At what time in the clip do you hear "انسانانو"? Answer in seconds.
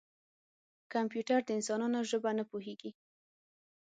1.57-1.99